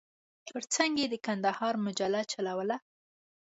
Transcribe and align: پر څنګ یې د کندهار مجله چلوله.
پر 0.51 0.63
څنګ 0.73 0.93
یې 1.01 1.07
د 1.09 1.15
کندهار 1.25 1.73
مجله 1.85 2.21
چلوله. 2.31 2.77